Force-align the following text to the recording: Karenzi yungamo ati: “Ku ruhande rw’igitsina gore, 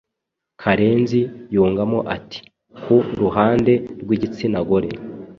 Karenzi 0.61 1.21
yungamo 1.53 1.99
ati: 2.15 2.39
“Ku 2.83 2.95
ruhande 3.19 3.73
rw’igitsina 4.01 4.59
gore, 4.69 4.89